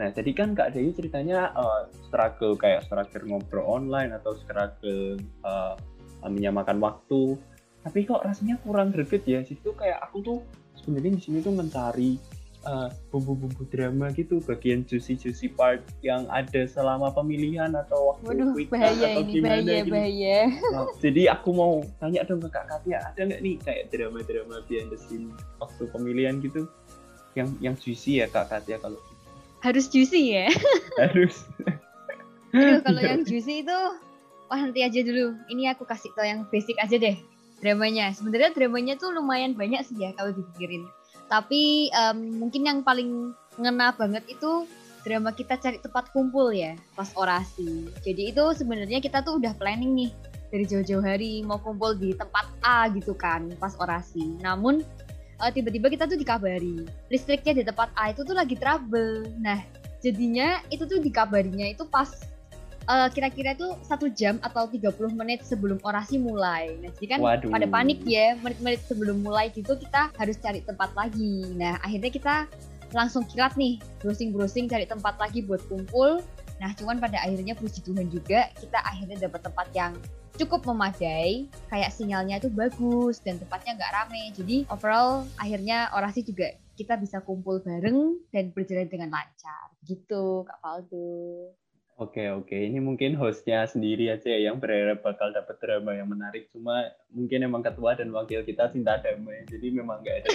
Nah, 0.00 0.08
jadi 0.14 0.30
kan 0.32 0.56
Kak 0.56 0.72
Dewi 0.72 0.94
ceritanya 0.96 1.52
uh, 1.52 1.90
struggle 2.08 2.56
kayak 2.56 2.86
struggle 2.88 3.28
ngobrol 3.28 3.66
online 3.66 4.16
atau 4.16 4.38
struggle 4.40 5.20
uh, 5.44 5.76
menyamakan 6.24 6.80
waktu. 6.80 7.36
Tapi 7.84 8.08
kok 8.08 8.24
rasanya 8.24 8.56
kurang 8.64 8.94
greget 8.94 9.26
ya. 9.28 9.44
Situ 9.44 9.74
kayak 9.76 10.00
aku 10.00 10.24
tuh 10.24 10.38
sebenarnya 10.80 11.18
di 11.18 11.22
sini 11.22 11.38
tuh 11.44 11.52
mencari 11.52 12.16
uh, 12.64 12.88
bumbu-bumbu 13.12 13.62
drama 13.70 14.10
gitu, 14.14 14.42
bagian 14.42 14.82
juicy-juicy 14.86 15.52
part 15.54 15.84
yang 16.02 16.26
ada 16.32 16.66
selama 16.66 17.12
pemilihan 17.12 17.70
atau 17.74 18.14
waktu 18.14 18.24
Waduh, 18.34 18.50
quick 18.56 18.70
bahaya 18.72 19.06
atau 19.14 19.22
ini, 19.22 19.32
gimana 19.38 19.60
bahaya, 19.60 19.76
gitu. 19.78 19.92
bahaya. 19.92 20.38
Nah, 20.72 20.86
jadi 20.98 21.22
aku 21.36 21.48
mau 21.54 21.72
tanya 22.02 22.20
dong 22.26 22.40
ke 22.42 22.48
Kak 22.50 22.66
Katia, 22.66 22.98
ada 23.04 23.20
nggak 23.20 23.40
nih 23.44 23.54
kayak 23.62 23.84
drama-drama 23.92 24.56
behind 24.66 24.90
the 24.90 24.98
scene 24.98 25.30
waktu 25.62 25.82
pemilihan 25.92 26.40
gitu? 26.42 26.66
Yang 27.36 27.48
yang 27.62 27.74
juicy 27.78 28.24
ya 28.24 28.26
Kak 28.26 28.50
Katia 28.50 28.80
kalau 28.82 28.98
Harus 29.58 29.90
juicy 29.90 30.38
ya. 30.38 30.46
harus. 31.02 31.42
Aduh, 32.54 32.80
kalau 32.86 33.02
yang 33.02 33.26
juicy 33.26 33.66
itu, 33.66 33.78
wah 34.46 34.60
nanti 34.62 34.86
aja 34.86 35.02
dulu. 35.02 35.34
Ini 35.50 35.74
aku 35.74 35.82
kasih 35.82 36.14
tau 36.14 36.22
yang 36.22 36.46
basic 36.48 36.78
aja 36.78 36.94
deh 36.94 37.18
dramanya. 37.58 38.14
Sebenarnya 38.14 38.54
dramanya 38.54 38.94
tuh 38.96 39.10
lumayan 39.10 39.58
banyak 39.58 39.82
sih 39.82 39.98
ya 39.98 40.14
kalau 40.14 40.30
dipikirin. 40.30 40.86
Tapi 41.28 41.92
em, 41.92 42.18
mungkin 42.40 42.64
yang 42.64 42.80
paling 42.80 43.36
ngena 43.60 43.92
banget 43.94 44.24
itu 44.28 44.64
drama 45.04 45.30
kita 45.32 45.56
cari 45.56 45.78
tempat 45.80 46.10
kumpul 46.12 46.50
ya 46.52 46.74
pas 46.96 47.12
orasi. 47.14 47.88
Jadi 48.02 48.32
itu 48.34 48.44
sebenarnya 48.56 48.98
kita 48.98 49.22
tuh 49.22 49.38
udah 49.40 49.54
planning 49.56 49.94
nih 49.94 50.10
dari 50.48 50.64
jauh-jauh 50.64 51.04
hari 51.04 51.44
mau 51.44 51.60
kumpul 51.60 51.92
di 51.92 52.16
tempat 52.16 52.48
A 52.64 52.88
gitu 52.92 53.12
kan 53.12 53.48
pas 53.60 53.76
orasi. 53.76 54.36
Namun 54.40 54.80
eh, 55.40 55.50
tiba-tiba 55.52 55.92
kita 55.92 56.08
tuh 56.08 56.18
dikabari 56.18 56.84
listriknya 57.12 57.62
di 57.62 57.64
tempat 57.64 57.92
A 57.94 58.10
itu 58.12 58.24
tuh 58.24 58.36
lagi 58.36 58.56
trouble. 58.56 59.28
Nah 59.40 59.60
jadinya 60.00 60.62
itu 60.72 60.86
tuh 60.86 61.02
dikabarinya 61.02 61.68
itu 61.68 61.84
pas 61.88 62.08
eh, 62.88 63.08
kira-kira 63.12 63.52
itu 63.52 63.68
satu 63.84 64.08
jam 64.08 64.40
atau 64.40 64.64
30 64.66 65.12
menit 65.12 65.44
sebelum 65.44 65.76
orasi 65.84 66.16
mulai. 66.16 66.72
Nah, 66.80 66.90
jadi 66.96 67.06
kan 67.16 67.20
Waduh. 67.20 67.52
pada 67.52 67.66
panik 67.68 68.00
ya, 68.08 68.34
menit-menit 68.40 68.80
sebelum 68.88 69.20
mulai 69.20 69.52
gitu 69.52 69.76
kita 69.76 70.08
harus 70.16 70.36
cari 70.40 70.64
tempat 70.64 70.90
lagi. 70.96 71.44
Nah, 71.54 71.76
akhirnya 71.84 72.10
kita 72.10 72.34
langsung 72.96 73.28
kilat 73.28 73.52
nih, 73.60 73.76
browsing-browsing 74.00 74.66
cari 74.72 74.88
tempat 74.88 75.20
lagi 75.20 75.44
buat 75.44 75.60
kumpul. 75.68 76.24
Nah, 76.58 76.74
cuman 76.74 76.98
pada 76.98 77.22
akhirnya 77.22 77.54
puji 77.54 77.84
Tuhan 77.84 78.10
juga 78.10 78.50
kita 78.58 78.82
akhirnya 78.82 79.28
dapat 79.28 79.46
tempat 79.46 79.68
yang 79.76 79.92
cukup 80.38 80.62
memadai, 80.66 81.50
kayak 81.68 81.90
sinyalnya 81.90 82.38
itu 82.38 82.48
bagus 82.48 83.18
dan 83.22 83.36
tempatnya 83.42 83.78
nggak 83.78 83.92
rame. 83.94 84.22
Jadi 84.34 84.56
overall 84.70 85.26
akhirnya 85.38 85.90
orasi 85.92 86.22
juga 86.22 86.54
kita 86.78 86.94
bisa 86.94 87.18
kumpul 87.26 87.58
bareng 87.58 88.22
dan 88.30 88.54
berjalan 88.54 88.86
dengan 88.86 89.10
lancar. 89.10 89.74
Gitu, 89.82 90.46
Kak 90.46 90.58
Faldo. 90.62 91.50
Oke 91.98 92.30
oke, 92.30 92.54
ini 92.54 92.78
mungkin 92.78 93.18
hostnya 93.18 93.66
sendiri 93.66 94.06
aja 94.06 94.30
ya 94.30 94.46
yang 94.46 94.62
berharap 94.62 95.02
bakal 95.02 95.34
dapat 95.34 95.58
drama 95.58 95.98
yang 95.98 96.06
menarik. 96.06 96.46
Cuma 96.54 96.94
mungkin 97.10 97.42
emang 97.42 97.66
ketua 97.66 97.98
dan 97.98 98.14
wakil 98.14 98.46
kita 98.46 98.70
cinta 98.70 99.02
damai, 99.02 99.42
jadi 99.50 99.74
memang 99.74 100.06
nggak 100.06 100.22
ada. 100.22 100.28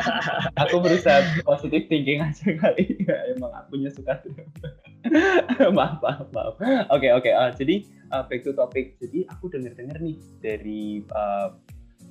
aku 0.64 0.80
berusaha 0.80 1.20
positive 1.44 1.84
thinking 1.92 2.24
aja 2.24 2.56
kali. 2.56 2.96
Ya, 3.04 3.28
emang 3.28 3.52
akunya 3.52 3.92
suka 3.92 4.24
drama. 4.24 4.68
maaf 5.76 6.00
maaf 6.00 6.28
maaf. 6.32 6.56
Oke 6.88 7.12
oke, 7.12 7.28
ah, 7.28 7.52
jadi 7.52 7.84
ah, 8.08 8.24
back 8.24 8.48
to 8.48 8.56
topic. 8.56 8.96
Jadi 8.96 9.28
aku 9.28 9.52
dengar 9.52 9.76
dengar 9.76 10.00
nih 10.00 10.16
dari 10.40 11.04
ah, 11.12 11.52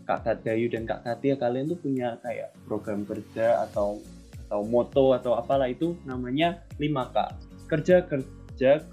Kak 0.06 0.30
Kadayu 0.30 0.70
dan 0.70 0.86
Kak 0.86 1.02
Katia 1.10 1.42
kalian 1.42 1.74
tuh 1.74 1.82
punya 1.82 2.22
kayak 2.22 2.54
program 2.70 3.02
kerja 3.10 3.66
atau 3.66 3.98
atau 4.46 4.62
moto 4.62 5.18
atau 5.18 5.34
apalah 5.34 5.66
itu 5.66 5.98
namanya 6.06 6.62
5K. 6.78 7.18
Kerja 7.66 8.06
kerja 8.06 8.41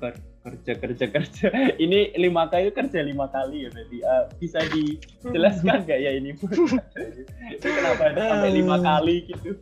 ker- 0.01 0.25
kerja 0.49 0.73
kerja 0.81 1.07
kerja. 1.13 1.47
Ini 1.85 2.17
5K 2.17 2.53
itu 2.65 2.73
kerja 2.73 3.01
lima 3.05 3.29
kali 3.29 3.67
ya 3.67 3.69
berarti. 3.69 3.99
Ah, 4.05 4.25
bisa 4.41 4.59
dijelaskan 4.73 5.85
nggak 5.85 6.01
ya 6.01 6.11
ini? 6.17 6.33
Itu 7.57 7.67
kenapa 7.69 8.03
ada 8.13 8.21
sampai 8.33 8.51
lima 8.57 8.77
kali 8.81 9.29
gitu? 9.29 9.61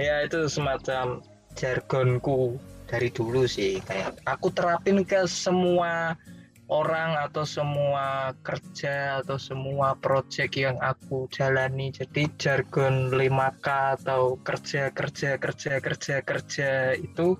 Ya 0.00 0.26
itu 0.26 0.50
semacam 0.50 1.22
jargonku 1.54 2.58
dari 2.90 3.12
dulu 3.12 3.46
sih. 3.46 3.78
Kayak 3.86 4.18
aku 4.26 4.50
terapin 4.50 5.06
ke 5.06 5.22
semua 5.30 6.18
orang 6.66 7.14
atau 7.28 7.44
semua 7.44 8.32
kerja 8.42 9.22
atau 9.22 9.38
semua 9.38 9.94
project 10.00 10.56
yang 10.58 10.74
aku 10.82 11.30
jalani. 11.30 11.94
Jadi 11.94 12.26
jargon 12.40 13.14
5K 13.14 13.68
atau 14.02 14.40
kerja 14.42 14.90
kerja 14.90 15.38
kerja 15.38 15.72
kerja 15.78 16.16
kerja 16.24 16.70
itu 16.98 17.38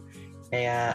kayak 0.55 0.95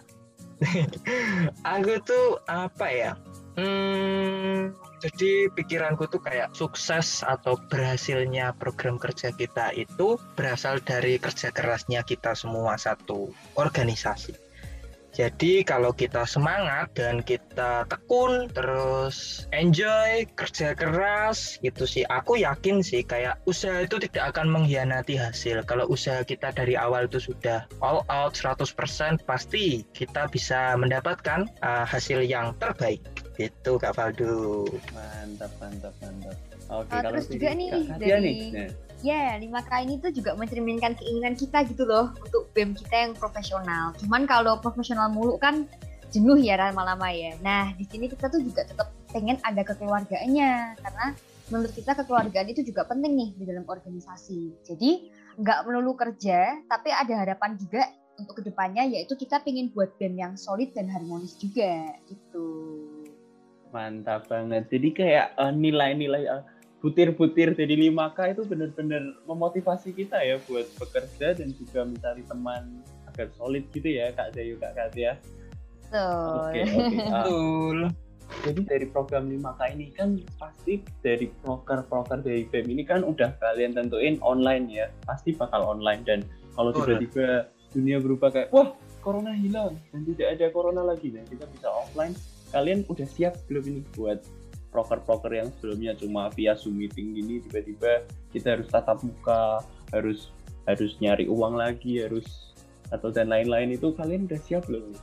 aku 1.75 1.94
tuh 2.04 2.39
apa 2.48 2.88
ya 2.92 3.12
hmm, 3.56 4.75
jadi 5.00 5.48
pikiranku 5.56 6.12
tuh 6.12 6.20
kayak 6.20 6.51
sukses 6.51 7.24
atau 7.24 7.56
berhasilnya 7.72 8.51
program 8.60 9.00
kerja 9.00 9.32
kita 9.32 9.72
itu 9.72 10.20
berasal 10.36 10.84
dari 10.84 11.16
kerja 11.16 11.56
kerasnya 11.56 12.04
kita 12.04 12.36
semua 12.36 12.75
satu 12.75 13.32
organisasi. 13.56 14.49
Jadi 15.10 15.66
kalau 15.66 15.89
kita 15.89 16.24
semangat 16.24 16.94
dan 16.94 17.25
kita 17.25 17.84
tekun 17.89 18.46
terus 18.54 19.46
enjoy 19.50 20.24
kerja 20.38 20.78
keras 20.78 21.58
gitu 21.60 21.84
sih 21.84 22.06
aku 22.08 22.38
yakin 22.39 22.80
sih 22.80 23.01
kayak 23.01 23.42
usaha 23.44 23.82
itu 23.82 23.98
tidak 23.98 24.36
akan 24.38 24.48
mengkhianati 24.54 25.18
hasil. 25.18 25.66
Kalau 25.66 25.89
usaha 25.89 26.22
kita 26.22 26.54
dari 26.54 26.78
awal 26.78 27.10
itu 27.10 27.18
sudah 27.20 27.66
all 27.82 28.06
out 28.08 28.38
100% 28.38 28.70
pasti 29.25 29.82
kita 29.92 30.30
bisa 30.30 30.78
mendapatkan 30.78 31.50
uh, 31.62 31.84
hasil 31.84 32.22
yang 32.22 32.54
terbaik. 32.62 33.01
Gitu 33.36 33.80
Kak 33.80 33.96
Faldo. 33.96 34.68
mantap 34.92 35.51
mantap 35.58 35.94
mantap 36.04 36.36
oke 36.70 36.92
Ah, 36.92 37.01
kalau 37.01 37.18
terus 37.18 37.28
dari 37.32 37.36
juga 37.39 37.50
nih, 37.56 37.72
dari- 37.98 38.22
nih 38.22 38.88
Ya, 39.00 39.39
5K 39.39 39.72
ini 39.88 39.96
tuh 40.03 40.12
juga 40.12 40.36
mencerminkan 40.36 40.91
keinginan 41.00 41.39
kita 41.39 41.63
gitu 41.72 41.88
loh 41.88 42.12
untuk 42.20 42.51
BEM 42.51 42.75
kita 42.75 43.08
yang 43.08 43.13
profesional. 43.15 43.96
Cuman 43.96 44.27
kalau 44.27 44.60
profesional 44.60 45.08
mulu 45.08 45.39
kan 45.39 45.63
jenuh 46.12 46.36
ya 46.36 46.60
lama-lama 46.60 47.08
ya. 47.08 47.39
Nah, 47.39 47.72
di 47.79 47.88
sini 47.88 48.12
kita 48.12 48.27
tuh 48.27 48.44
juga 48.44 48.68
tetap 48.68 48.91
pengen 49.15 49.39
ada 49.48 49.63
kekeluargaannya 49.63 50.51
karena 50.84 51.06
menurut 51.48 51.72
kita 51.72 51.96
kekeluargaan 51.96 52.51
itu 52.51 52.62
juga 52.68 52.84
penting 52.84 53.15
nih 53.15 53.29
di 53.39 53.44
dalam 53.48 53.63
organisasi. 53.63 54.68
Jadi 54.68 55.08
nggak 55.39 55.60
melulu 55.63 55.96
kerja, 55.96 56.60
tapi 56.68 56.91
ada 56.91 57.24
harapan 57.24 57.56
juga 57.56 57.88
untuk 58.20 58.44
ke 58.44 58.51
depannya 58.51 58.84
yaitu 58.84 59.15
kita 59.15 59.39
pengen 59.39 59.72
buat 59.72 59.96
BEM 59.96 60.20
yang 60.20 60.34
solid 60.36 60.75
dan 60.75 60.91
harmonis 60.91 61.39
juga 61.39 61.96
gitu. 62.12 62.48
mantap 63.70 64.25
banget 64.25 64.65
jadi 64.65 64.89
kayak 64.98 65.27
eh, 65.38 65.53
nilai-nilai 65.53 66.25
eh, 66.25 66.44
butir-butir 66.79 67.55
dari 67.55 67.91
5K 67.91 68.39
itu 68.39 68.43
benar-benar 68.48 69.03
memotivasi 69.27 69.91
kita 69.91 70.19
ya 70.24 70.39
buat 70.48 70.67
bekerja 70.79 71.36
dan 71.36 71.51
juga 71.55 71.83
mencari 71.83 72.24
teman 72.24 72.79
agar 73.12 73.27
solid 73.36 73.67
gitu 73.75 73.88
ya 73.88 74.15
Kak 74.15 74.31
Dayu 74.31 74.55
Kak 74.55 74.79
Katia 74.79 75.19
Betul. 75.89 76.38
Oke, 76.38 76.62
oke. 76.69 76.98
Ah, 77.09 77.25
Betul. 77.25 77.77
jadi 78.45 78.62
dari 78.62 78.86
program 78.93 79.25
5K 79.25 79.62
ini 79.74 79.89
kan 79.89 80.21
pasti 80.38 80.86
dari 81.01 81.33
proker-proker 81.41 82.21
dari 82.21 82.45
BEM 82.45 82.69
ini 82.69 82.86
kan 82.86 83.01
udah 83.01 83.33
kalian 83.41 83.74
tentuin 83.74 84.21
online 84.21 84.69
ya. 84.69 84.86
Pasti 85.09 85.33
bakal 85.33 85.65
online 85.65 86.05
dan 86.05 86.19
kalau 86.53 86.69
tiba-tiba 86.69 87.50
dunia 87.74 87.98
berubah 87.98 88.29
kayak 88.29 88.53
wah 88.53 88.77
corona 89.01 89.33
hilang 89.33 89.74
dan 89.89 90.01
tidak 90.05 90.27
ada 90.38 90.45
corona 90.53 90.86
lagi 90.86 91.09
dan 91.09 91.25
kita 91.25 91.50
bisa 91.50 91.74
offline. 91.74 92.13
Kalian 92.53 92.86
udah 92.86 93.07
siap 93.09 93.33
belum 93.50 93.65
ini 93.65 93.81
buat 93.98 94.21
proker-proker 94.69 95.33
yang 95.33 95.49
sebelumnya 95.57 95.97
cuma 95.97 96.29
via 96.33 96.53
Zoom 96.53 96.77
meeting 96.77 97.17
gini 97.17 97.41
tiba-tiba 97.45 98.05
kita 98.29 98.57
harus 98.57 98.67
tatap 98.69 99.01
muka, 99.01 99.65
harus 99.93 100.29
harus 100.69 100.93
nyari 101.01 101.25
uang 101.25 101.57
lagi, 101.57 102.05
harus 102.05 102.53
atau 102.93 103.09
dan 103.13 103.29
lain-lain 103.29 103.73
itu 103.73 103.93
kalian 103.97 104.29
udah 104.29 104.39
siap 104.41 104.65
belum? 104.69 104.93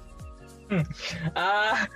Ah, 1.38 1.86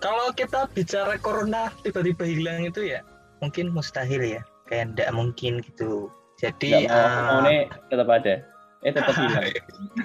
kalau 0.00 0.32
kita 0.36 0.68
bicara 0.72 1.16
corona 1.20 1.72
tiba-tiba 1.80 2.24
hilang 2.28 2.68
itu 2.68 2.84
ya 2.84 3.00
mungkin 3.40 3.72
mustahil 3.72 4.20
ya, 4.20 4.42
kayak 4.68 4.96
tidak 4.96 5.10
mungkin 5.16 5.64
gitu. 5.64 6.12
Jadi 6.38 6.86
Nggak 6.86 6.92
mau, 6.92 7.24
mau 7.24 7.40
nih 7.48 7.60
tetap 7.90 8.08
ada. 8.08 8.34
Eh 8.86 8.92
tetap 8.94 9.14
hilang. 9.16 9.44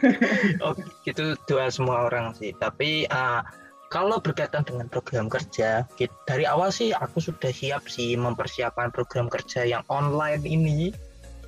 oh, 0.65 0.73
itu 1.05 1.37
doa 1.45 1.67
semua 1.69 2.09
orang 2.09 2.33
sih. 2.33 2.55
Tapi 2.57 3.05
ah, 3.13 3.45
kalau 3.93 4.17
berkaitan 4.17 4.65
dengan 4.65 4.89
program 4.89 5.29
kerja, 5.29 5.85
kit- 5.93 6.17
dari 6.25 6.49
awal 6.49 6.73
sih 6.73 6.89
aku 6.97 7.21
sudah 7.21 7.53
siap 7.53 7.85
sih 7.85 8.17
mempersiapkan 8.17 8.89
program 8.89 9.29
kerja 9.29 9.61
yang 9.69 9.85
online 9.85 10.41
ini. 10.41 10.89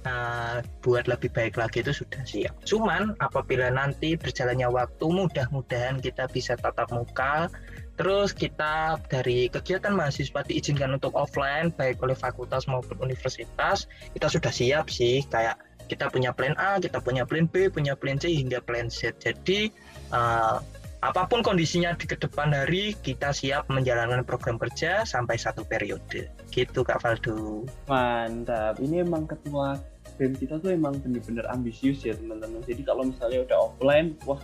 Nah, 0.05 0.61
buat 0.85 1.09
lebih 1.09 1.33
baik 1.33 1.57
lagi 1.57 1.81
itu 1.81 2.05
sudah 2.05 2.21
siap. 2.21 2.53
Cuman 2.61 3.17
apabila 3.17 3.73
nanti 3.73 4.13
berjalannya 4.13 4.69
waktu, 4.69 5.01
mudah-mudahan 5.09 5.97
kita 5.97 6.29
bisa 6.29 6.53
tatap 6.53 6.93
muka. 6.93 7.49
Terus 7.97 8.29
kita 8.29 9.01
dari 9.09 9.49
kegiatan 9.49 9.97
mahasiswa 9.97 10.45
diizinkan 10.45 10.93
untuk 10.93 11.17
offline, 11.17 11.73
baik 11.73 11.97
oleh 12.05 12.13
fakultas 12.13 12.69
maupun 12.69 13.01
universitas, 13.01 13.89
kita 14.13 14.29
sudah 14.29 14.53
siap 14.53 14.93
sih. 14.93 15.25
Kayak 15.25 15.57
kita 15.89 16.13
punya 16.13 16.29
plan 16.37 16.53
A, 16.61 16.77
kita 16.77 17.01
punya 17.01 17.25
plan 17.25 17.49
B, 17.49 17.73
punya 17.73 17.97
plan 17.97 18.21
C 18.21 18.29
hingga 18.29 18.61
plan 18.61 18.93
Z. 18.93 19.17
Jadi 19.17 19.73
uh, 20.13 20.61
apa 21.05 21.29
pun 21.29 21.45
kondisinya 21.45 21.93
di 21.93 22.09
ke 22.09 22.17
depan 22.17 22.49
hari 22.49 22.97
kita 23.05 23.29
siap 23.29 23.69
menjalankan 23.69 24.25
program 24.25 24.57
kerja 24.57 25.05
sampai 25.05 25.37
satu 25.37 25.61
periode. 25.61 26.33
Gitu 26.49 26.81
Kak 26.81 27.05
Valdo. 27.05 27.69
Mantap. 27.85 28.81
Ini 28.81 29.05
emang 29.05 29.29
ketua 29.29 29.77
BEM 30.17 30.33
kita 30.33 30.57
tuh 30.57 30.73
emang 30.73 30.97
bener-bener 30.97 31.45
ambisius 31.53 32.01
ya 32.01 32.17
teman-teman. 32.17 32.65
Jadi 32.65 32.81
kalau 32.81 33.05
misalnya 33.05 33.45
udah 33.45 33.57
offline, 33.69 34.17
wah 34.25 34.41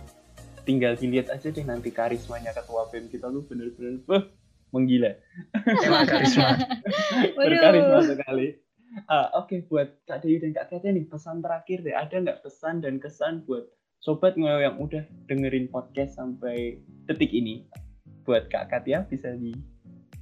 tinggal 0.62 0.94
dilihat 0.94 1.34
aja 1.34 1.50
deh 1.50 1.66
nanti 1.66 1.90
karismanya 1.90 2.54
ketua 2.54 2.86
BEM 2.94 3.10
kita 3.10 3.26
tuh 3.26 3.42
bener-bener 3.50 3.98
wah 4.06 4.22
menggila. 4.70 5.12
Emang 5.82 6.06
karisma. 6.06 6.62
Berkarisma 7.42 7.98
sekali. 8.06 8.62
Uh, 9.08 9.28
Oke, 9.40 9.58
okay, 9.58 9.58
buat 9.66 9.88
Kak 10.04 10.20
Dewi 10.20 10.36
dan 10.38 10.52
Kak 10.52 10.68
Katia 10.68 10.92
nih, 10.92 11.08
pesan 11.08 11.40
terakhir 11.40 11.80
deh. 11.80 11.96
Ada 11.96 12.22
nggak 12.22 12.40
pesan 12.44 12.84
dan 12.84 13.00
kesan 13.00 13.40
buat 13.48 13.64
Sobat 14.02 14.34
Ngoyo 14.34 14.58
yang 14.58 14.82
udah 14.82 15.06
dengerin 15.30 15.70
podcast 15.70 16.18
sampai 16.18 16.74
detik 17.06 17.30
ini? 17.30 17.62
Buat 18.26 18.50
Kak 18.50 18.74
Katia 18.74 19.06
bisa 19.06 19.30
di 19.38 19.54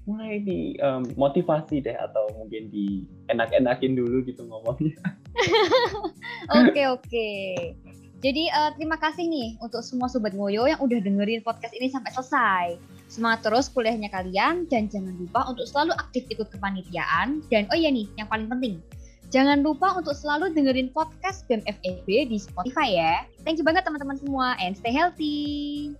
mulai 0.04 0.44
di 0.44 0.76
um, 0.84 1.00
motivasi 1.16 1.80
deh 1.80 1.96
atau 1.96 2.28
mungkin 2.36 2.68
di 2.68 3.08
enak-enakin 3.32 3.96
dulu 3.96 4.20
gitu 4.28 4.44
ngomongnya. 4.44 4.92
Oke 6.60 6.82
oke. 6.92 7.30
Jadi 8.20 8.52
uh, 8.52 8.74
terima 8.76 9.00
kasih 9.00 9.24
nih 9.24 9.56
untuk 9.64 9.80
semua 9.80 10.12
sobat 10.12 10.36
ngoyo 10.36 10.68
yang 10.68 10.80
udah 10.82 11.00
dengerin 11.00 11.40
podcast 11.40 11.72
ini 11.72 11.88
sampai 11.88 12.10
selesai. 12.12 12.66
Semangat 13.08 13.48
terus 13.48 13.72
kuliahnya 13.72 14.12
kalian 14.12 14.68
dan 14.68 14.92
jangan 14.92 15.16
lupa 15.16 15.48
untuk 15.48 15.64
selalu 15.64 15.96
aktif 15.96 16.28
ikut 16.28 16.52
kepanitiaan. 16.52 17.40
Dan 17.48 17.64
oh 17.72 17.78
iya 17.78 17.88
nih, 17.88 18.04
yang 18.20 18.28
paling 18.28 18.50
penting, 18.50 18.82
jangan 19.30 19.62
lupa 19.62 19.94
untuk 19.94 20.12
selalu 20.12 20.50
dengerin 20.52 20.90
podcast 20.90 21.46
BEM 21.46 21.62
FEB 21.62 22.28
di 22.28 22.36
Spotify 22.36 22.88
ya. 22.90 23.14
Thank 23.46 23.62
you 23.62 23.64
banget 23.64 23.86
teman-teman 23.86 24.18
semua 24.18 24.58
and 24.58 24.74
stay 24.74 24.90
healthy. 24.90 25.94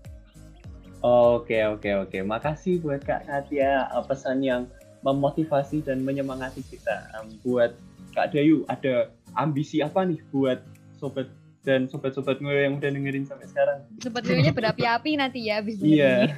Oke 1.01 1.65
oke 1.65 1.89
oke, 2.05 2.19
makasih 2.21 2.83
buat 2.85 3.01
Kak 3.01 3.25
Natia 3.25 3.89
uh, 3.89 4.05
pesan 4.05 4.45
yang 4.45 4.69
memotivasi 5.01 5.81
dan 5.81 6.05
menyemangati 6.05 6.61
kita. 6.69 7.09
Um, 7.17 7.41
buat 7.41 7.73
Kak 8.13 8.37
Dayu 8.37 8.69
ada 8.69 9.09
ambisi 9.39 9.81
apa 9.81 10.05
nih 10.05 10.21
buat 10.29 10.61
sobat 11.01 11.31
dan 11.61 11.85
sobat-sobat 11.85 12.41
gue 12.41 12.57
yang 12.65 12.81
udah 12.81 12.89
dengerin 12.89 13.29
sampai 13.29 13.45
sekarang. 13.45 13.79
Sobat 14.01 14.25
gue 14.25 14.41
berapi-api 14.49 15.21
nanti 15.21 15.53
ya 15.53 15.61
abis 15.61 15.77
Iya. 15.85 16.33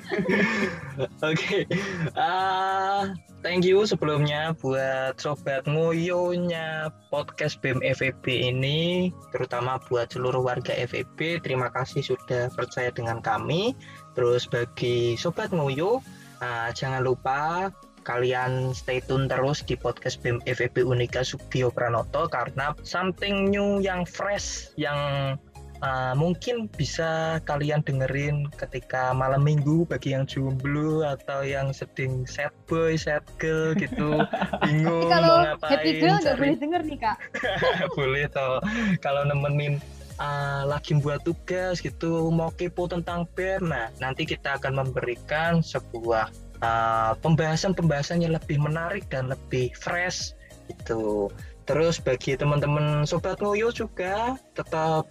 Oke. 1.31 1.71
Ah, 2.19 3.15
thank 3.47 3.63
you 3.63 3.87
sebelumnya 3.87 4.59
buat 4.59 5.15
sobat 5.23 5.63
ngoyonya 5.71 6.91
podcast 7.15 7.63
BEM 7.63 7.79
FEB 7.95 8.27
ini, 8.27 9.15
terutama 9.31 9.79
buat 9.87 10.11
seluruh 10.11 10.43
warga 10.43 10.75
FEB. 10.75 11.39
Terima 11.39 11.71
kasih 11.71 12.03
sudah 12.03 12.51
percaya 12.51 12.91
dengan 12.91 13.23
kami. 13.23 13.79
Terus 14.19 14.51
bagi 14.51 15.15
sobat 15.15 15.55
ngoyo, 15.55 16.03
uh, 16.43 16.69
jangan 16.75 17.07
lupa 17.07 17.71
kalian 18.03 18.75
stay 18.75 19.01
tune 19.03 19.31
terus 19.31 19.63
di 19.63 19.79
podcast 19.79 20.21
BEM 20.21 20.43
FEB 20.45 20.83
Unika 20.83 21.23
Subio 21.23 21.71
Pranoto 21.71 22.27
karena 22.29 22.75
something 22.83 23.49
new 23.51 23.79
yang 23.79 24.03
fresh 24.05 24.75
yang 24.75 25.35
uh, 25.83 26.15
mungkin 26.15 26.71
bisa 26.71 27.43
kalian 27.45 27.83
dengerin 27.83 28.49
ketika 28.55 29.11
malam 29.13 29.43
minggu 29.43 29.85
bagi 29.87 30.15
yang 30.15 30.25
jomblo 30.25 31.03
atau 31.05 31.43
yang 31.43 31.75
sedang 31.75 32.25
sad 32.25 32.55
boy, 32.71 32.95
sad 32.95 33.27
girl 33.37 33.75
gitu. 33.77 34.23
Bingung 34.65 35.11
kalau 35.11 35.43
mau 35.43 35.47
ngapain 35.53 35.71
happy 35.75 35.91
girl 36.01 36.17
nggak 36.23 36.37
boleh 36.39 36.57
denger 36.57 36.81
nih 36.87 36.99
kak. 37.03 37.17
Boleh 37.99 38.25
toh. 38.31 38.63
Kalau 39.03 39.27
nemenin 39.27 39.83
uh, 40.23 40.63
lagi 40.65 40.97
buat 40.99 41.23
tugas 41.27 41.83
gitu 41.83 42.31
mau 42.31 42.55
kepo 42.55 42.87
tentang 42.87 43.27
BEM 43.35 43.71
nah 43.71 43.89
nanti 43.99 44.23
kita 44.23 44.59
akan 44.61 44.87
memberikan 44.87 45.61
sebuah 45.61 46.31
uh, 46.63 47.13
pembahasan-pembahasan 47.21 48.25
yang 48.25 48.33
lebih 48.39 48.57
menarik 48.63 49.05
dan 49.11 49.29
lebih 49.29 49.75
fresh 49.77 50.33
itu. 50.71 51.29
Terus 51.67 52.03
bagi 52.03 52.35
teman-teman 52.35 53.07
sobat 53.07 53.39
ngoyo 53.39 53.71
juga 53.71 54.35
tetap 54.55 55.07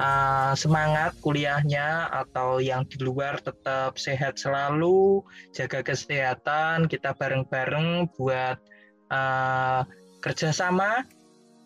uh, 0.00 0.52
semangat 0.52 1.16
kuliahnya 1.24 2.12
atau 2.12 2.60
yang 2.60 2.84
di 2.88 3.00
luar 3.00 3.40
tetap 3.40 3.96
sehat 3.96 4.36
selalu, 4.36 5.24
jaga 5.56 5.80
kesehatan, 5.80 6.88
kita 6.92 7.16
bareng-bareng 7.16 8.08
buat 8.20 8.60
uh, 9.08 9.82
kerjasama 10.20 11.08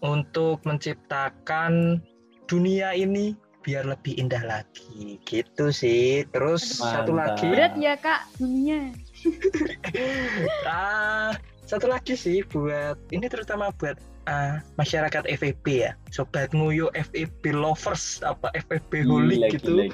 untuk 0.03 0.63
menciptakan 0.67 2.03
dunia 2.51 2.93
ini 2.95 3.39
biar 3.63 3.87
lebih 3.87 4.19
indah 4.19 4.43
lagi. 4.43 5.17
Gitu 5.25 5.71
sih. 5.71 6.27
Terus 6.35 6.83
Mantap. 6.83 6.93
satu 6.93 7.13
lagi. 7.15 7.47
Berat 7.49 7.75
ya 7.79 7.95
kak 7.97 8.29
dunia 8.37 8.91
ah 10.67 11.31
satu 11.63 11.87
lagi 11.87 12.19
sih 12.19 12.43
buat 12.43 12.99
ini 13.15 13.31
terutama 13.31 13.71
buat 13.79 13.95
uh, 14.27 14.59
masyarakat 14.77 15.25
FEB 15.39 15.67
ya. 15.71 15.95
Sobat 16.11 16.51
nguyo 16.51 16.91
FEB 16.93 17.55
lovers 17.55 18.19
apa 18.27 18.51
FEB 18.67 19.07
holy 19.07 19.47
gitu. 19.55 19.89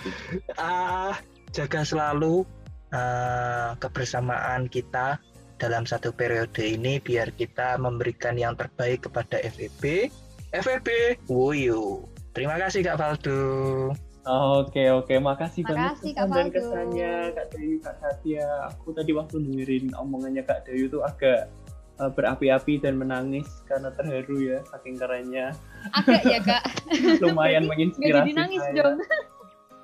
ah 0.57 1.12
uh, 1.12 1.14
jaga 1.52 1.85
selalu 1.85 2.44
uh, 2.92 3.76
kebersamaan 3.81 4.68
kita 4.68 5.20
dalam 5.59 5.85
satu 5.85 6.14
periode 6.14 6.62
ini 6.62 7.02
biar 7.02 7.35
kita 7.35 7.76
memberikan 7.76 8.38
yang 8.38 8.54
terbaik 8.54 9.04
kepada 9.04 9.42
FEB 9.42 10.09
FEB 10.54 11.18
Wuyu 11.26 12.07
terima 12.38 12.55
kasih 12.55 12.87
Kak 12.87 12.96
Valdo 13.03 13.42
Oke 14.29 14.92
oke, 14.92 15.16
makasih, 15.24 15.64
makasih 15.64 16.12
banget 16.12 16.20
kesan 16.20 16.29
dan 16.37 16.46
kesannya 16.53 17.12
Kak 17.33 17.46
Dayu, 17.48 17.77
Kak 17.81 17.96
Satya. 17.96 18.48
Aku 18.68 18.92
tadi 18.92 19.16
waktu 19.16 19.40
dengerin 19.40 19.88
omongannya 19.96 20.44
Kak 20.44 20.68
Dayu 20.68 20.92
tuh 20.92 21.01
agak 21.01 21.48
uh, 21.96 22.12
berapi-api 22.12 22.77
dan 22.77 23.01
menangis 23.01 23.48
karena 23.64 23.88
terharu 23.96 24.37
ya, 24.37 24.61
saking 24.68 25.01
kerennya. 25.01 25.57
Agak 25.96 26.29
ya 26.29 26.44
Kak. 26.44 26.61
Lumayan 27.24 27.72
menginspirasi 27.72 28.37
jadi 28.37 28.37
nangis 28.37 28.61
saya. 28.68 28.77
dong. 28.77 28.96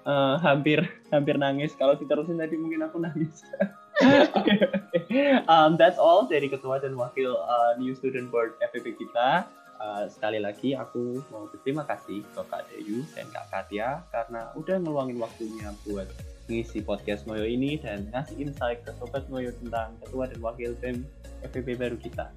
Uh, 0.04 0.36
hampir 0.44 0.84
hampir 1.08 1.40
nangis. 1.40 1.72
Kalau 1.80 1.96
diterusin 1.96 2.36
tadi 2.36 2.60
mungkin 2.60 2.84
aku 2.84 3.00
nangis. 3.00 3.48
Oke 4.04 4.44
okay, 4.44 4.58
okay. 4.92 5.40
um, 5.48 5.80
that's 5.80 5.96
all 5.96 6.28
dari 6.28 6.52
ketua 6.52 6.84
dan 6.84 7.00
wakil 7.00 7.32
uh, 7.32 7.80
New 7.80 7.96
Student 7.96 8.28
Board 8.28 8.60
FPP 8.60 9.00
kita. 9.00 9.48
Uh, 9.84 10.08
sekali 10.08 10.40
lagi 10.40 10.72
aku 10.72 11.20
mau 11.28 11.44
berterima 11.52 11.84
kasih 11.84 12.24
ke 12.32 12.40
Kak 12.48 12.72
Deyu 12.72 13.04
dan 13.12 13.28
Kak 13.28 13.52
Katia 13.52 14.00
karena 14.08 14.48
udah 14.56 14.80
ngeluangin 14.80 15.20
waktunya 15.20 15.76
buat 15.84 16.08
ngisi 16.48 16.80
podcast 16.80 17.28
Moyo 17.28 17.44
ini 17.44 17.76
dan 17.76 18.08
ngasih 18.08 18.48
insight 18.48 18.80
ke 18.80 18.96
Sobat 18.96 19.28
Moyo 19.28 19.52
tentang 19.60 19.92
ketua 20.00 20.24
dan 20.32 20.40
wakil 20.40 20.72
BEM 20.80 21.04
FPP 21.44 21.76
baru 21.76 22.00
kita. 22.00 22.32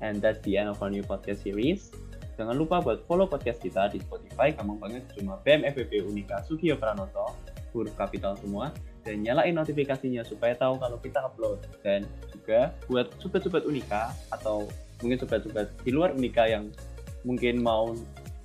And 0.00 0.24
that's 0.24 0.40
the 0.48 0.56
end 0.56 0.72
of 0.72 0.80
our 0.80 0.88
new 0.88 1.04
podcast 1.04 1.44
series. 1.44 1.92
Jangan 2.40 2.56
lupa 2.56 2.80
buat 2.80 3.04
follow 3.04 3.28
podcast 3.28 3.60
kita 3.60 3.92
di 3.92 4.00
Spotify, 4.00 4.56
gampang 4.56 4.80
banget 4.80 5.04
cuma 5.20 5.36
BEM 5.44 5.68
FPP 5.68 6.00
Unika 6.00 6.40
Sugiyo 6.48 6.80
Pranoto, 6.80 7.36
huruf 7.76 7.92
kapital 8.00 8.40
semua, 8.40 8.72
dan 9.04 9.20
nyalain 9.20 9.52
notifikasinya 9.52 10.24
supaya 10.24 10.56
tahu 10.56 10.80
kalau 10.80 10.96
kita 11.04 11.20
upload. 11.20 11.60
Dan 11.84 12.08
juga 12.32 12.72
buat 12.88 13.12
sobat-sobat 13.20 13.68
Unika 13.68 14.16
atau 14.32 14.64
mungkin 15.00 15.18
sobat-sobat 15.20 15.72
di 15.84 15.90
luar 15.92 16.12
Unika 16.16 16.48
yang 16.48 16.72
mungkin 17.26 17.60
mau 17.60 17.92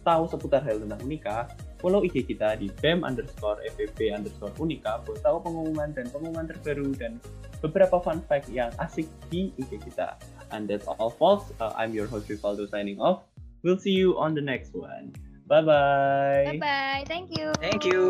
tahu 0.02 0.26
seputar 0.30 0.66
hal 0.66 0.82
tentang 0.82 1.02
Unika, 1.06 1.50
follow 1.78 2.02
IG 2.02 2.26
kita 2.30 2.58
di 2.58 2.70
BEM 2.82 3.06
underscore 3.06 3.62
FEB 3.78 4.14
underscore 4.14 4.54
Unika 4.58 5.02
buat 5.06 5.22
tahu 5.22 5.42
pengumuman 5.42 5.94
dan 5.94 6.10
pengumuman 6.10 6.50
terbaru 6.50 6.94
dan 6.98 7.22
beberapa 7.62 8.02
fun 8.02 8.22
fact 8.26 8.50
yang 8.50 8.74
asik 8.82 9.06
di 9.30 9.54
IG 9.62 9.82
kita. 9.86 10.18
And 10.52 10.68
that's 10.68 10.90
all 10.90 11.14
folks. 11.14 11.54
Uh, 11.62 11.72
I'm 11.78 11.94
your 11.96 12.10
host 12.10 12.28
Rivaldo 12.28 12.68
signing 12.68 13.00
off. 13.00 13.24
We'll 13.64 13.80
see 13.80 13.94
you 13.94 14.18
on 14.18 14.34
the 14.34 14.44
next 14.44 14.74
one. 14.74 15.14
Bye 15.48 15.62
bye. 15.62 16.44
Bye 16.48 16.60
bye. 16.60 17.02
Thank 17.08 17.38
you. 17.38 17.54
Thank 17.62 17.86
you. 17.86 18.10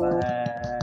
Bye. 0.00 0.78